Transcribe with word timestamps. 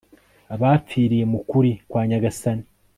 abapfiriye 0.53 1.23
mu 1.31 1.39
kuri 1.49 1.71
kwa 1.89 2.01
nyagasani 2.09 2.65